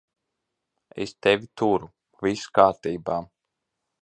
Es 1.05 1.13
tevi 1.27 1.49
turu. 1.61 1.91
Viss 2.27 2.49
kārtībā. 2.57 3.23